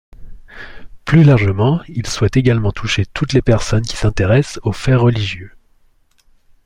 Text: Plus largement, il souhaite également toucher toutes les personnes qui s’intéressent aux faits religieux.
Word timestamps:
Plus 1.05 1.23
largement, 1.23 1.79
il 1.87 2.07
souhaite 2.07 2.35
également 2.35 2.71
toucher 2.71 3.05
toutes 3.05 3.33
les 3.33 3.43
personnes 3.43 3.85
qui 3.85 3.95
s’intéressent 3.95 4.59
aux 4.63 4.71
faits 4.73 4.97
religieux. 4.97 5.53